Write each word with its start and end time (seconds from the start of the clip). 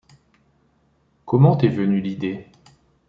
Comment 1.27 1.55
t’es 1.57 1.67
venue 1.67 2.01
l’idée? 2.01 2.47